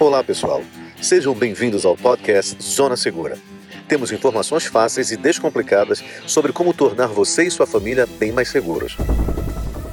[0.00, 0.62] Olá, pessoal.
[0.98, 3.36] Sejam bem-vindos ao podcast Zona Segura.
[3.86, 8.96] Temos informações fáceis e descomplicadas sobre como tornar você e sua família bem mais seguros.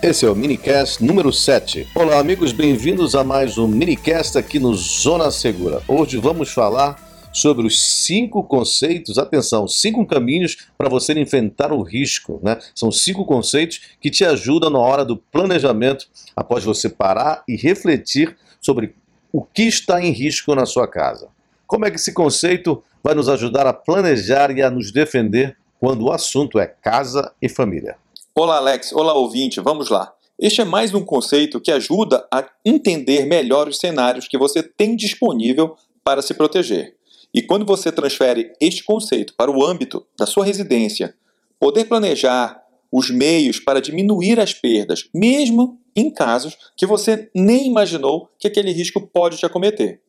[0.00, 1.88] Esse é o minicast número 7.
[1.96, 5.82] Olá, amigos, bem-vindos a mais um minicast aqui no Zona Segura.
[5.88, 6.94] Hoje vamos falar
[7.32, 12.56] sobre os cinco conceitos, atenção, cinco caminhos para você enfrentar o risco, né?
[12.72, 16.06] São cinco conceitos que te ajudam na hora do planejamento,
[16.36, 18.94] após você parar e refletir sobre
[19.32, 21.28] o que está em risco na sua casa.
[21.66, 26.06] Como é que esse conceito vai nos ajudar a planejar e a nos defender quando
[26.06, 27.96] o assunto é casa e família?
[28.34, 28.92] Olá, Alex.
[28.92, 29.60] Olá, ouvinte.
[29.60, 30.12] Vamos lá.
[30.38, 34.94] Este é mais um conceito que ajuda a entender melhor os cenários que você tem
[34.94, 36.94] disponível para se proteger.
[37.34, 41.14] E quando você transfere este conceito para o âmbito da sua residência,
[41.58, 48.30] poder planejar os meios para diminuir as perdas, mesmo em casos que você nem imaginou
[48.38, 50.00] que aquele risco pode te acometer.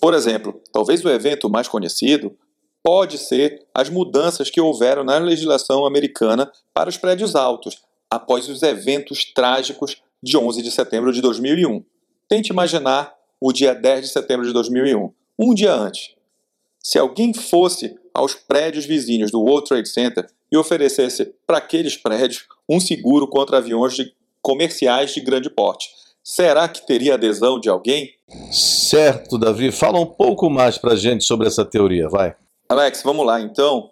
[0.00, 2.36] Por exemplo, talvez o evento mais conhecido
[2.82, 8.62] pode ser as mudanças que houveram na legislação americana para os prédios altos após os
[8.62, 11.84] eventos trágicos de 11 de setembro de 2001.
[12.28, 16.14] Tente imaginar o dia 10 de setembro de 2001, um dia antes.
[16.82, 22.46] Se alguém fosse aos prédios vizinhos do World Trade Center e oferecesse para aqueles prédios
[22.68, 24.14] um seguro contra aviões de
[24.44, 25.88] comerciais de grande porte,
[26.22, 28.10] será que teria adesão de alguém?
[28.52, 29.72] Certo, Davi.
[29.72, 32.36] Fala um pouco mais para a gente sobre essa teoria, vai.
[32.68, 33.90] Alex, vamos lá então.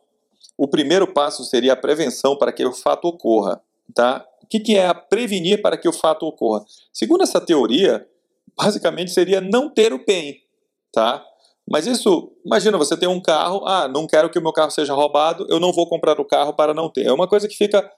[0.56, 3.62] O primeiro passo seria a prevenção para que o fato ocorra,
[3.94, 4.24] tá?
[4.42, 6.62] O que, que é a prevenir para que o fato ocorra?
[6.92, 8.06] Segundo essa teoria,
[8.54, 10.36] basicamente seria não ter o PEN,
[10.92, 11.24] tá?
[11.68, 14.92] Mas isso, imagina, você tem um carro, ah, não quero que o meu carro seja
[14.92, 17.06] roubado, eu não vou comprar o carro para não ter.
[17.06, 17.90] É uma coisa que fica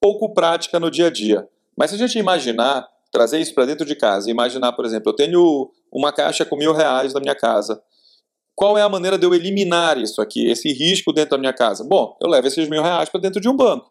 [0.00, 1.48] pouco prática no dia a dia.
[1.76, 5.16] Mas se a gente imaginar, trazer isso para dentro de casa, imaginar, por exemplo, eu
[5.16, 7.82] tenho uma caixa com mil reais na minha casa.
[8.54, 11.84] Qual é a maneira de eu eliminar isso aqui, esse risco dentro da minha casa?
[11.84, 13.90] Bom, eu levo esses mil reais para dentro de um banco.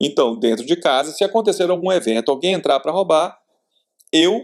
[0.00, 3.38] Então, dentro de casa, se acontecer algum evento, alguém entrar para roubar,
[4.12, 4.40] eu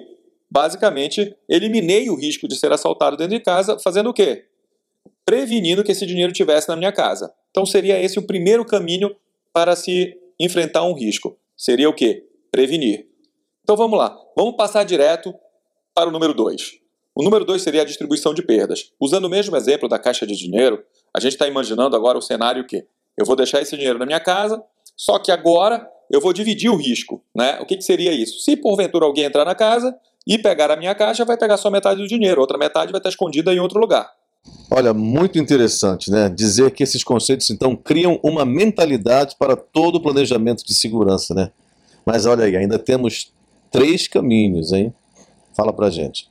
[0.51, 4.45] basicamente, eliminei o risco de ser assaltado dentro de casa, fazendo o quê?
[5.25, 7.33] Prevenindo que esse dinheiro tivesse na minha casa.
[7.51, 9.15] Então seria esse o primeiro caminho
[9.53, 11.37] para se enfrentar um risco.
[11.57, 12.26] Seria o quê?
[12.57, 13.07] Prevenir.
[13.63, 14.19] Então vamos lá.
[14.35, 15.35] Vamos passar direto
[15.95, 16.79] para o número 2.
[17.15, 18.93] O número 2 seria a distribuição de perdas.
[18.99, 20.83] Usando o mesmo exemplo da caixa de dinheiro,
[21.15, 24.21] a gente está imaginando agora o cenário que eu vou deixar esse dinheiro na minha
[24.21, 24.63] casa,
[24.97, 27.23] só que agora eu vou dividir o risco.
[27.35, 27.59] Né?
[27.61, 28.41] O que, que seria isso?
[28.41, 29.95] Se porventura alguém entrar na casa,
[30.27, 33.11] e pegar a minha caixa, vai pegar só metade do dinheiro, outra metade vai estar
[33.11, 34.11] escondida em outro lugar.
[34.71, 36.29] Olha, muito interessante, né?
[36.29, 41.53] Dizer que esses conceitos, então, criam uma mentalidade para todo o planejamento de segurança, né?
[42.07, 43.33] Mas olha aí, ainda temos
[43.71, 44.95] três caminhos, hein?
[45.57, 46.29] Fala pra gente.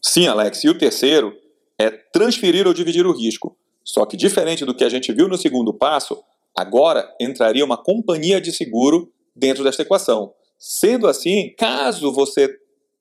[0.00, 0.62] Sim, Alex.
[0.62, 1.36] E o terceiro
[1.76, 3.56] é transferir ou dividir o risco.
[3.84, 6.22] Só que, diferente do que a gente viu no segundo passo,
[6.56, 10.32] agora entraria uma companhia de seguro dentro desta equação.
[10.58, 12.54] Sendo assim, caso você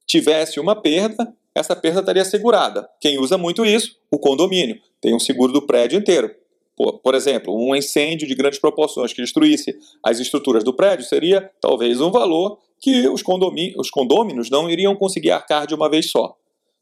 [0.08, 2.90] tivesse uma perda, essa perda estaria segurada.
[3.00, 3.98] Quem usa muito isso?
[4.10, 4.80] O condomínio.
[5.00, 6.34] Tem um seguro do prédio inteiro.
[6.80, 11.52] Por, por exemplo, um incêndio de grandes proporções que destruísse as estruturas do prédio seria
[11.60, 13.22] talvez um valor que os,
[13.78, 16.38] os condôminos não iriam conseguir arcar de uma vez só.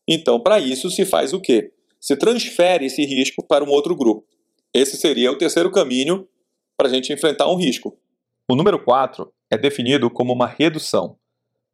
[0.08, 1.72] Então, para isso, se faz o quê?
[2.00, 4.24] Se transfere esse risco para um outro grupo.
[4.72, 6.28] Esse seria o terceiro caminho
[6.78, 7.98] para a gente enfrentar um risco.
[8.48, 11.18] O número 4 é definido como uma redução.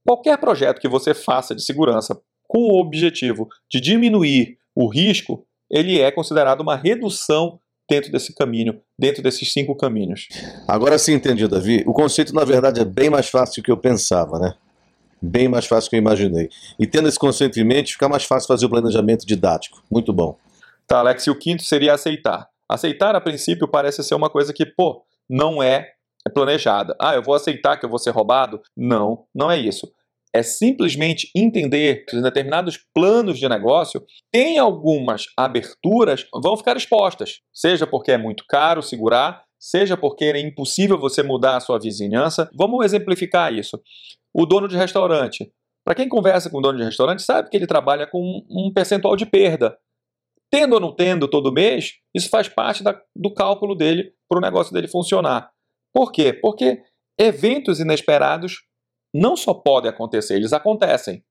[0.08, 2.18] Qualquer projeto que você faça de segurança
[2.48, 8.80] com o objetivo de diminuir o risco, ele é considerado uma redução dentro desse caminho,
[8.98, 10.28] dentro desses cinco caminhos.
[10.68, 11.84] Agora sim entendi, Davi.
[11.86, 14.54] O conceito, na verdade, é bem mais fácil do que eu pensava, né?
[15.22, 16.50] Bem mais fácil do que eu imaginei.
[16.80, 19.84] E tendo esse conceito em mente, fica mais fácil fazer o planejamento didático.
[19.90, 20.38] Muito bom.
[20.88, 22.50] Tá, Alex, e o quinto seria aceitar.
[22.68, 25.94] Aceitar, a princípio, parece ser uma coisa que, pô, não é
[26.26, 26.96] é planejada.
[27.00, 28.62] Ah, eu vou aceitar que eu vou ser roubado?
[28.76, 29.92] Não, não é isso.
[30.36, 37.86] É simplesmente entender que determinados planos de negócio têm algumas aberturas vão ficar expostas, seja
[37.86, 42.50] porque é muito caro segurar, seja porque é impossível você mudar a sua vizinhança.
[42.54, 43.80] Vamos exemplificar isso.
[44.34, 45.52] O dono de restaurante.
[45.86, 49.16] Para quem conversa com o dono de restaurante, sabe que ele trabalha com um percentual
[49.16, 49.78] de perda.
[50.52, 54.42] Tendo ou não tendo todo mês, isso faz parte da, do cálculo dele para o
[54.42, 55.52] negócio dele funcionar.
[55.94, 56.34] Por quê?
[56.34, 56.82] Porque
[57.20, 58.64] eventos inesperados
[59.14, 61.24] não só podem acontecer, eles acontecem.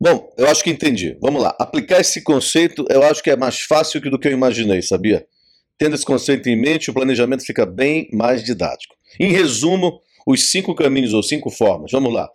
[0.00, 1.18] Bom, eu acho que entendi.
[1.20, 1.54] Vamos lá.
[1.58, 5.26] Aplicar esse conceito eu acho que é mais fácil do que eu imaginei, sabia?
[5.76, 8.96] Tendo esse conceito em mente, o planejamento fica bem mais didático.
[9.18, 11.90] Em resumo, os cinco caminhos ou cinco formas.
[11.90, 12.28] Vamos lá.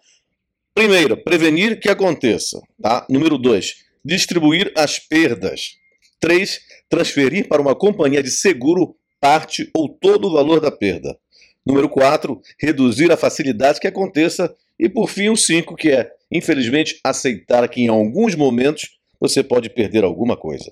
[0.73, 2.61] Primeiro, prevenir que aconteça.
[2.81, 3.05] Tá?
[3.09, 5.77] Número dois, distribuir as perdas.
[6.19, 6.61] 3.
[6.89, 11.17] Transferir para uma companhia de seguro parte ou todo o valor da perda.
[11.65, 12.41] Número 4.
[12.59, 14.53] Reduzir a facilidade que aconteça.
[14.77, 19.69] E por fim, o 5, que é, infelizmente, aceitar que em alguns momentos você pode
[19.69, 20.69] perder alguma coisa.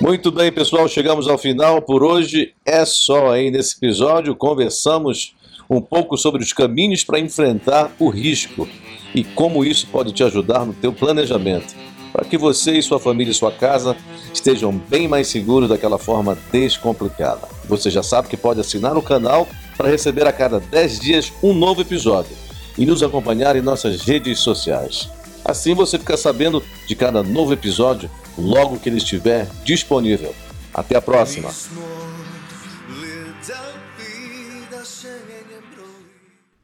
[0.00, 1.82] Muito bem, pessoal, chegamos ao final.
[1.82, 4.36] Por hoje é só aí nesse episódio.
[4.36, 5.34] Conversamos
[5.68, 8.68] um pouco sobre os caminhos para enfrentar o risco
[9.14, 11.74] e como isso pode te ajudar no teu planejamento,
[12.12, 13.96] para que você e sua família e sua casa
[14.32, 17.48] estejam bem mais seguros daquela forma descomplicada.
[17.68, 19.46] Você já sabe que pode assinar o canal
[19.76, 22.36] para receber a cada 10 dias um novo episódio
[22.76, 25.08] e nos acompanhar em nossas redes sociais.
[25.44, 30.34] Assim você fica sabendo de cada novo episódio logo que ele estiver disponível.
[30.72, 31.50] Até a próxima!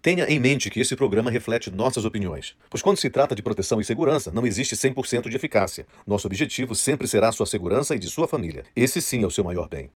[0.05, 3.81] Tenha em mente que esse programa reflete nossas opiniões, pois quando se trata de proteção
[3.81, 5.87] e segurança, não existe 100% de eficácia.
[6.07, 8.65] Nosso objetivo sempre será sua segurança e de sua família.
[8.77, 9.89] Esse sim é o seu maior bem.